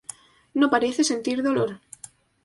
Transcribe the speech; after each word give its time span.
No 0.59 0.67
parece 0.73 1.01
sentir 1.11 1.37
dolor. 1.45 1.69